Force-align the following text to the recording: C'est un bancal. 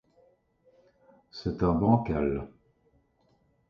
C'est 1.29 1.61
un 1.61 1.73
bancal. 1.75 2.47